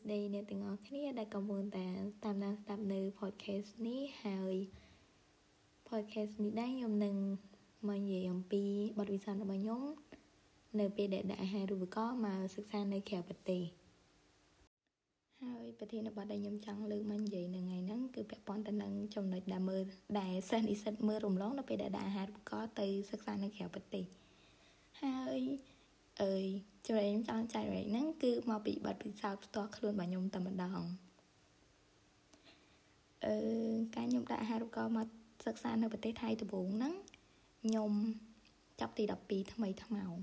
[0.00, 1.86] ស្តីអ្នកទាំងអស់គ្នាដែលកំពុងតែ
[2.24, 4.54] តាមដានស្ដាប់នៅ podcast នេះហើយ
[5.88, 7.16] podcast នេះដែរខ្ញុំនឹង
[7.88, 8.62] មកនិយាយអំពី
[8.98, 9.82] បទពិសោធន៍របស់ខ្ញុំ
[10.80, 13.62] នៅពេលដែលដាក់អាហារូបករណ៍មកសិក្សានៅក្រៅប្រទេស
[15.42, 19.82] ហើយប្រធានបទដែលខ្ញុំចង់លើកមកនិយាយនៅថ្ងៃហ្នឹងគឺពាក់ព័ន្ធទៅនឹងចំណុចដែលមើល
[20.20, 24.04] ដែលសិស្សនិស្សិតមើលរំលងនៅពេលដែលដាក់អាហារូបករណ៍ទៅសិក្សានៅក្រៅប្រទេស
[25.02, 25.40] ហើយ
[26.22, 26.44] អើយ
[26.86, 30.82] ចំណេញចង់ចែករំលែកហ្នឹងគឺមកពីបទពិសោធន៍ផ្ទាល់ខ្លួនរបស់ខ្ញុំតែម្ដង
[33.24, 33.34] អឺ
[33.96, 35.06] ការខ្ញុំដាក់អាហារូបករណ៍មក
[35.46, 36.94] សិក្សានៅប្រទេសថៃដំបូងហ្នឹង
[37.62, 37.92] ខ្ញុំ
[38.80, 40.14] ចាប់ទី12ថ្មីថ្មោង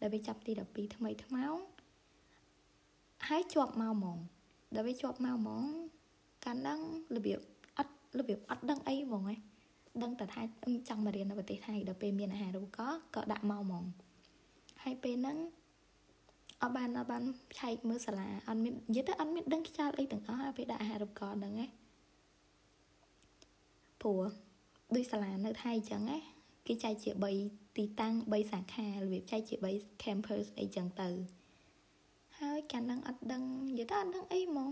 [0.00, 1.56] ដែលវាចាប់ទី12ថ្មីថ្មោង
[3.28, 4.18] ហើយជាប់មកហ្មង
[4.74, 5.64] ដល់វាជាប់មកហ្មង
[6.44, 6.80] កាន់ដឹង
[7.16, 7.38] របៀប
[7.78, 9.38] អត់របៀបអត់ដឹងអីហ្មងឯង
[10.02, 10.42] ដឹងតែថា
[10.88, 13.84] ចង់មករៀននៅប្រទេសថៃដល់ពេលមានអាហារូបករណ៍ក៏ដាក់មកហ្មង
[14.82, 15.38] ហើយពេលហ្នឹង
[16.62, 17.22] អត់បានអត់បាន
[17.58, 21.70] ឆែកមើលសាលាអត់មាននិយាយទៅអត់មានដឹងខ្យល់អីទាំងអស់ហើយពេលដាក់អាហារូបករណ៍ហ្នឹងឯង
[24.00, 24.22] ព្រោះ
[24.96, 26.18] ដូចសាលានៅថៃអញ្ចឹងណា
[26.66, 27.10] គេចែកជា
[27.44, 31.08] 3ទីតាំង3សាខារបៀបចែកជា3 campus អីចឹងទៅ
[32.38, 34.70] ហើយកាលហ្នឹងអត់ដឹងនិយាយទៅអត់ដឹងអីហ្មង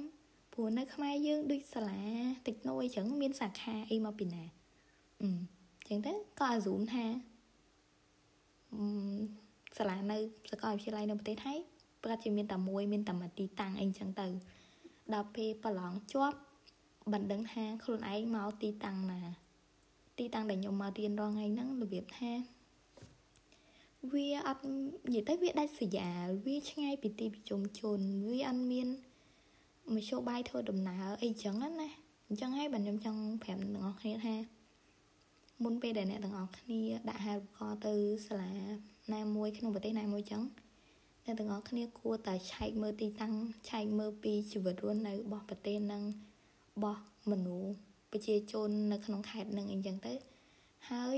[0.53, 2.03] ព្រោះនៅខ្មែរយើងដូចសាលា
[2.47, 4.45] តិចណូអីចឹងមានសាខាអីមកពីណា
[5.23, 5.31] អឺ
[5.89, 7.05] ចឹងទៅក៏អាស៊ូមថា
[8.75, 8.81] អឺ
[9.77, 10.19] សាលានៅ
[10.51, 11.55] សាកលវិទ្យាល័យនៅប្រទេសថៃ
[12.03, 14.27] ប្រកាសជាមានតែមួយមានតែមួយទីតាំងអីចឹងទៅ
[15.15, 16.37] ដល់ពេលប្រឡងជាប់
[17.13, 19.21] បណ្ដឹងថាខ្លួនឯងមកទីតាំងណា
[20.19, 22.33] ទីតាំងដែលខ្ញុំមករៀនរាល់ថ្ងៃហ្នឹងរបៀបថា
[24.13, 24.65] វាអត់
[25.07, 28.89] និយាយទៅវាដាច់ស្រយាលវាឆ្ងាយពីទីប្រជុំជនវាអត់មាន
[29.95, 31.89] មធ្យោបាយធ្វើដំណើរអីចឹងណា
[32.29, 34.35] អញ្ចឹងហើយបាទខ្ញុំចង់ប្រាប់អ្នកនរគ្នាថា
[35.65, 37.95] មុនពេលដែលអ្នកទាំងអស់គ្នាដាក់ហារូបករណ៍ទៅ
[38.27, 38.53] សាលា
[39.15, 40.43] ណាមួយក្នុងប្រទេសណាមួយចឹង
[41.25, 43.35] អ្នកទាំងអស់គ្នាគួរតែឆែកមើលទីតាំង
[43.71, 46.03] ឆែកមើលពីជីវិតរស់នៅរបស់ប្រទេសនឹង
[46.77, 47.73] របស់មនុស្ស
[48.13, 50.13] ប្រជាជននៅក្នុងខេត្តនឹងអីចឹងទៅ
[50.91, 51.17] ហើយ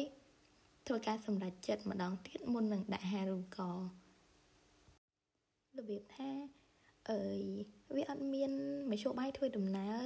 [0.86, 3.88] ធ្វើការសម្រេចចិត្តម្ដងទៀតមុននឹងដាក់ហារូបករណ៍
[5.78, 6.30] របៀបថា
[7.10, 7.40] អើយ
[7.94, 8.50] វាអត់មាន
[8.90, 9.96] មធ្យោបាយធ្វើដំណើរ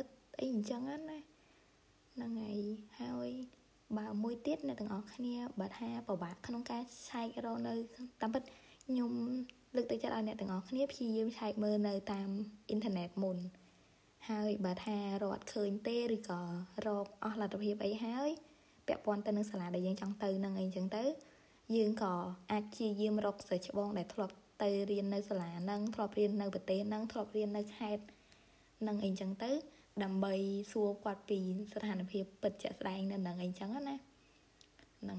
[0.40, 1.18] អីអញ្ចឹងណា
[2.14, 2.58] ហ្នឹងហើយ
[2.96, 3.05] ហើយបើមួយ
[4.46, 7.74] ទៀតអ្នកទាំងអស់គ្នាបើថាពិបាកក្នុងការឆែករកនៅ
[8.20, 8.42] តាមពិត
[8.86, 9.12] ខ្ញុំ
[9.76, 12.28] លើកទឹកចិត្តឲ្យអ្នកទាំងអស់គ្នាព្យាយាមឆែកមើលនៅតាម
[12.68, 13.38] អ៊ីនធឺណិតមុន
[14.28, 16.40] ហើយបើថារកអត់ឃើញទេឬក៏
[16.86, 18.28] រកអស់លទ្ធភាពអីហើយ
[18.86, 21.04] ពាក់ព័ន្ធទៅនឹងសាលាដែលយើងចង់ទៅនឹងអីចឹងទៅ
[21.76, 22.12] យើងក៏
[22.50, 28.04] អាចព្យាយាមរកសិស្សច្បងដែលធ្លាប់ទៅរៀននៅសាលានឹងធ្លាប់រៀននៅប្រទេសនឹងធ្លាប់រៀននៅខេត្ត
[28.86, 29.50] នឹងអីចឹងទៅ
[30.02, 30.34] ដើម្បី
[30.72, 31.38] សួរគាត់ពី
[31.72, 33.96] ស្ថានភាពពិតជាក់ស្ដែងនៅនឹងអីចឹងណា
[35.00, 35.14] ហ្នឹ